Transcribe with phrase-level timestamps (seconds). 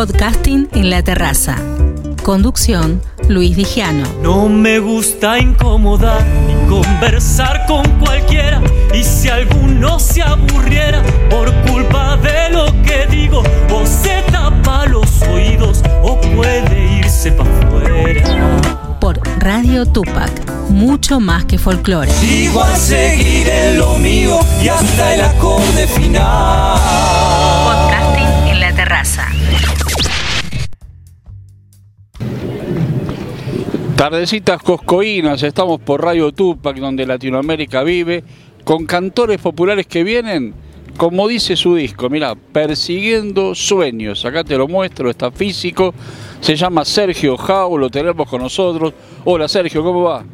[0.00, 1.56] Podcasting en la terraza.
[2.22, 4.08] Conducción, Luis Vigiano.
[4.22, 8.62] No me gusta incomodar ni conversar con cualquiera.
[8.94, 15.20] Y si alguno se aburriera por culpa de lo que digo, o se tapa los
[15.24, 18.96] oídos o puede irse para afuera.
[19.00, 20.32] Por Radio Tupac,
[20.70, 22.10] mucho más que folclore.
[22.24, 26.78] Igual seguiré lo mío y hasta el acorde final.
[27.66, 29.28] Podcasting en la terraza.
[34.00, 38.24] Tardecitas coscoínas, estamos por Radio Tupac, donde Latinoamérica vive,
[38.64, 40.54] con cantores populares que vienen,
[40.96, 44.24] como dice su disco, mira, persiguiendo sueños.
[44.24, 45.92] Acá te lo muestro, está físico,
[46.40, 48.94] se llama Sergio Jau, lo tenemos con nosotros.
[49.26, 50.24] Hola Sergio, ¿cómo va?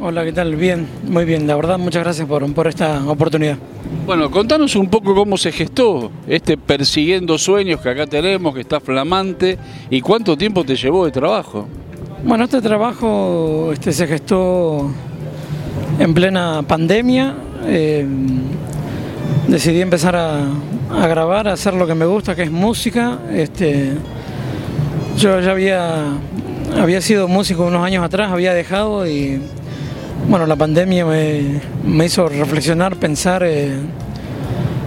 [0.00, 0.54] Hola, ¿qué tal?
[0.54, 1.48] Bien, muy bien.
[1.48, 3.58] La verdad, muchas gracias por, por esta oportunidad.
[4.06, 8.78] Bueno, contanos un poco cómo se gestó este persiguiendo sueños que acá tenemos, que está
[8.78, 9.58] flamante,
[9.90, 11.66] y cuánto tiempo te llevó de trabajo.
[12.24, 14.90] Bueno, este trabajo este, se gestó
[15.98, 17.34] en plena pandemia.
[17.66, 18.06] Eh,
[19.46, 20.46] decidí empezar a,
[21.08, 23.18] grabar, a hacer lo que me gusta, que es música.
[23.32, 23.92] Este,
[25.18, 26.04] yo ya había,
[26.80, 29.40] había sido músico unos años atrás, había dejado y
[30.26, 33.74] bueno, la pandemia me, me hizo reflexionar, pensar eh,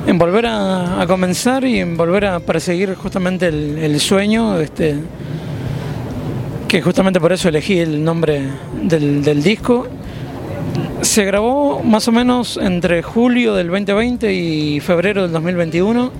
[0.07, 4.59] en volver a, a comenzar y en volver a perseguir justamente el, el sueño.
[4.59, 4.95] Este,
[6.69, 8.43] que justamente por eso elegí el nombre
[8.83, 9.87] del, del disco.
[11.01, 16.11] Se grabó más o menos entre julio del 2020 y febrero del 2021.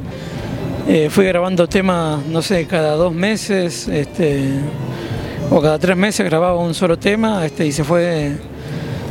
[0.88, 4.44] Eh, fui grabando temas, no sé, cada dos meses este,
[5.52, 8.32] o cada tres meses grababa un solo tema este, y se fue,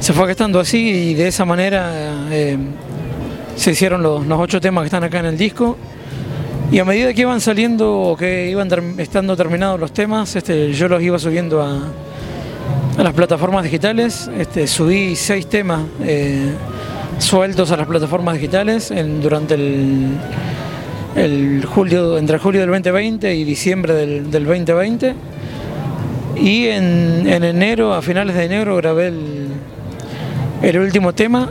[0.01, 1.93] se fue gestando así y de esa manera
[2.33, 2.59] eh,
[3.55, 5.79] se hicieron los, los ocho temas que están acá en el disco.
[6.71, 10.87] Y a medida que iban saliendo o que iban estando terminados los temas, este, yo
[10.87, 11.79] los iba subiendo a,
[13.03, 14.31] las plataformas digitales.
[14.39, 16.53] Este, subí seis temas eh,
[17.19, 20.19] sueltos a las plataformas digitales durante el,
[21.65, 25.15] julio, entre julio del 2020 y diciembre del, del 2020.
[26.37, 29.11] Y en, en enero, a finales de enero, grabé
[30.61, 31.49] el último tema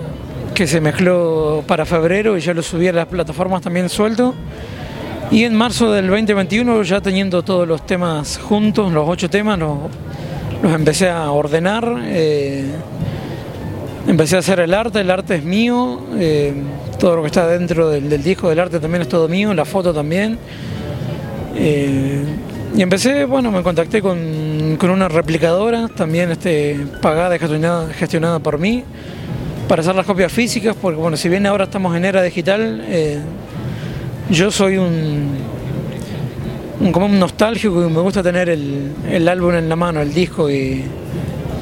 [0.54, 4.36] que se mezcló para febrero y ya lo subí a las plataformas también suelto.
[5.30, 9.78] Y en marzo del 2021, ya teniendo todos los temas juntos, los ocho temas, los,
[10.64, 11.86] los empecé a ordenar.
[12.06, 12.72] eh,
[14.08, 16.00] empecé a hacer el arte, el arte es mío.
[16.16, 16.54] eh,
[16.98, 19.94] todo lo que está dentro del, disco del arte también es todo mío, la foto
[19.94, 20.40] también.
[21.56, 22.24] Eh,
[22.76, 28.40] y empecé, bueno, me contacté con, con una replicadora, también este, pagada y gestionada, gestionada
[28.40, 28.84] por mí,
[29.68, 32.84] para hacer las copias físicas, porque bueno, si bien ahora estamos en era digital,
[34.30, 35.36] yo soy un,
[36.80, 40.14] un- como un nostálgico y me gusta tener el, el álbum en la mano, el
[40.14, 40.84] disco y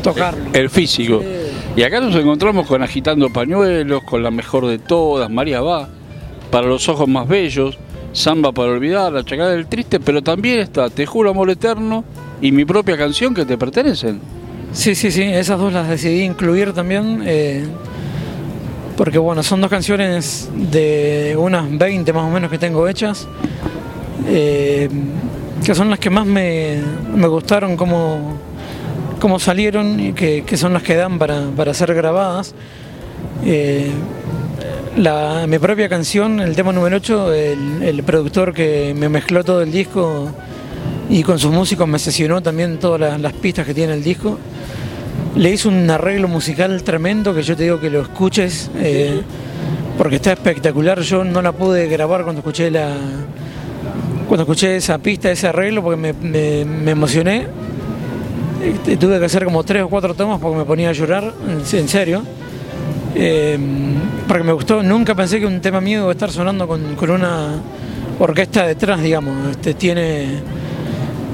[0.04, 0.46] tocarlo.
[0.54, 1.22] El físico.
[1.76, 5.90] Y acá nos encontramos con Agitando Pañuelos, con la mejor de todas, María Va,
[6.52, 7.78] para los ojos más bellos,
[8.14, 12.06] Samba para olvidar, La chacada del triste, pero también está Te juro amor eterno
[12.42, 14.20] y mi propia canción que te pertenecen.
[14.72, 17.66] Sí, sí, sí, esas dos las decidí incluir también, eh,
[18.98, 23.28] porque bueno, son dos canciones de unas 20 más o menos que tengo hechas,
[24.28, 24.90] eh,
[25.64, 26.82] que son las que más me,
[27.16, 28.38] me gustaron como,
[29.20, 32.56] como salieron y que, que son las que dan para, para ser grabadas.
[33.44, 33.92] Eh,
[34.98, 39.62] la, mi propia canción, el tema número 8, el, el productor que me mezcló todo
[39.62, 40.30] el disco
[41.10, 44.40] y con sus músicos me sesionó también todas las, las pistas que tiene el disco.
[45.36, 49.22] Le hizo un arreglo musical tremendo que yo te digo que lo escuches eh,
[49.98, 51.02] porque está espectacular.
[51.02, 52.96] Yo no la pude grabar cuando escuché la
[54.28, 57.48] cuando escuché esa pista, ese arreglo, porque me, emocioné.
[58.88, 61.88] Eh, Tuve que hacer como tres o cuatro tomas porque me ponía a llorar, en
[61.88, 62.24] serio.
[63.14, 63.58] Eh,
[64.28, 67.12] porque me gustó, nunca pensé que un tema mío iba a estar sonando con, con
[67.12, 67.62] una
[68.20, 69.52] orquesta detrás, digamos.
[69.52, 70.40] Este, tiene,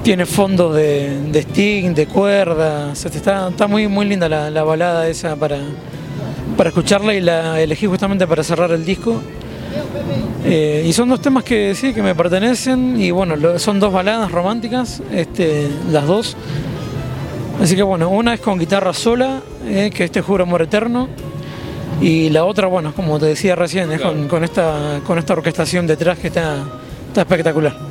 [0.03, 3.05] tiene fondos de, de Sting, de cuerdas.
[3.05, 5.59] está, está muy, muy linda la, la balada esa para,
[6.57, 9.21] para escucharla y la elegí justamente para cerrar el disco.
[10.43, 13.93] Eh, y son dos temas que sí, que me pertenecen y bueno, lo- son dos
[13.93, 16.35] baladas románticas, este, las dos.
[17.61, 21.07] Así que bueno, una es con guitarra sola, eh, que este juro amor eterno,
[22.01, 25.85] y la otra, bueno, como te decía recién, es con, con esta, con esta orquestación
[25.85, 26.55] detrás que está,
[27.09, 27.90] está espectacular.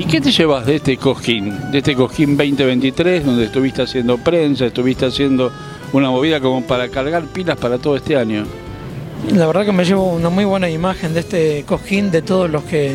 [0.00, 1.70] ¿Y qué te llevas de este Cojín?
[1.70, 5.52] De este Cojín 2023, donde estuviste haciendo prensa, estuviste haciendo
[5.92, 8.46] una movida como para cargar pilas para todo este año.
[9.30, 12.62] La verdad que me llevo una muy buena imagen de este cojín, de todos los
[12.62, 12.94] que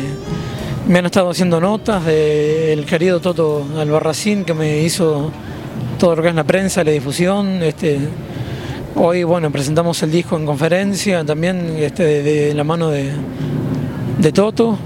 [0.88, 5.30] me han estado haciendo notas del querido Toto Albarracín que me hizo
[6.00, 7.62] todo lo que es la prensa, la difusión.
[7.62, 8.00] Este,
[8.96, 13.12] hoy, bueno, presentamos el disco en conferencia también este, de, la mano de,
[14.32, 14.76] Toto.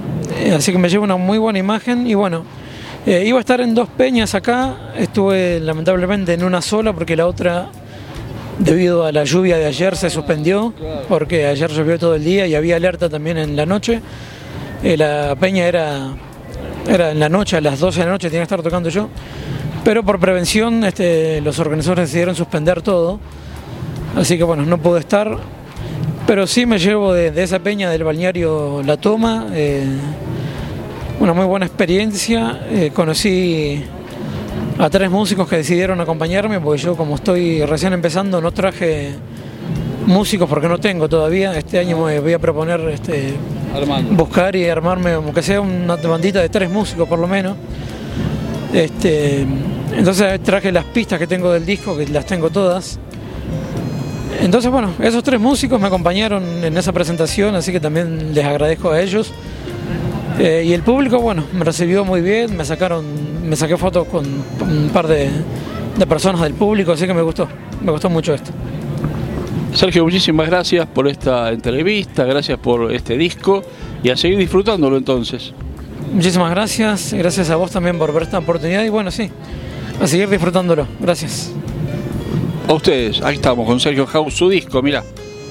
[0.40, 2.44] Eh, así que me llevo una muy buena imagen y bueno,
[3.06, 7.26] eh, iba a estar en dos peñas acá, estuve lamentablemente en una sola porque la
[7.26, 7.68] otra,
[8.58, 10.72] debido a la lluvia de ayer, se suspendió,
[11.08, 14.00] porque ayer llovió todo el día y había alerta también en la noche.
[14.82, 16.14] Eh, la peña era,
[16.88, 19.10] era en la noche, a las 12 de la noche tenía que estar tocando yo.
[19.84, 23.20] Pero por prevención este, los organizadores decidieron suspender todo.
[24.16, 25.38] Así que bueno, no pude estar.
[26.26, 29.46] Pero sí me llevo de, esa peña del balneario La Toma.
[31.20, 32.62] Una muy buena experiencia.
[32.70, 33.84] Eh, conocí
[34.78, 39.12] a tres músicos que decidieron acompañarme, porque yo como estoy recién empezando no traje
[40.06, 41.56] músicos porque no tengo todavía.
[41.56, 43.34] Este año me voy a proponer este,
[44.12, 47.54] buscar y armarme, aunque sea una bandita de tres músicos por lo menos.
[48.72, 49.46] Este,
[49.94, 52.98] entonces traje las pistas que tengo del disco, que las tengo todas.
[54.40, 58.90] Entonces, bueno, esos tres músicos me acompañaron en esa presentación, así que también les agradezco
[58.90, 59.34] a ellos.
[60.42, 63.04] Eh, y el público, bueno, me recibió muy bien, me sacaron,
[63.46, 65.28] me saqué fotos con un par de,
[65.98, 67.46] de personas del público, así que me gustó,
[67.84, 68.50] me gustó mucho esto.
[69.74, 73.62] Sergio, muchísimas gracias por esta entrevista, gracias por este disco
[74.02, 75.52] y a seguir disfrutándolo entonces.
[76.10, 79.30] Muchísimas gracias, gracias a vos también por ver esta oportunidad y bueno, sí,
[80.00, 80.86] a seguir disfrutándolo.
[81.00, 81.52] Gracias.
[82.66, 85.04] A ustedes, ahí estamos con Sergio House, su disco, mira,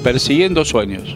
[0.03, 1.15] Persiguiendo Sueños.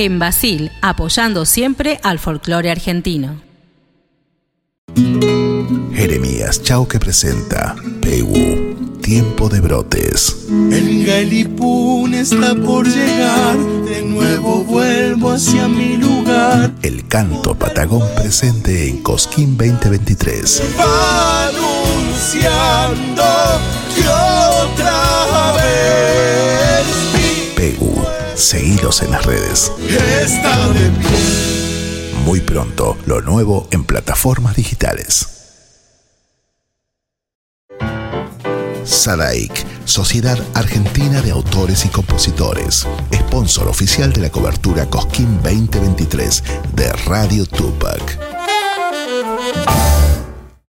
[0.00, 3.40] En Basil, apoyando siempre al folclore argentino.
[5.92, 10.46] Jeremías Chau que presenta Pegu, Tiempo de Brotes.
[10.70, 16.72] El Galipún está por llegar, de nuevo vuelvo hacia mi lugar.
[16.82, 20.62] El canto Patagón presente en Cosquín 2023.
[21.98, 23.24] anunciando
[23.96, 26.86] que otra vez.
[27.56, 28.00] Pegu,
[28.38, 29.72] seguidos en las redes.
[32.24, 35.28] Muy pronto, lo nuevo en plataformas digitales.
[38.84, 39.52] SADAIC,
[39.84, 46.44] Sociedad Argentina de Autores y Compositores, sponsor oficial de la cobertura Cosquín 2023
[46.74, 48.18] de Radio Tupac.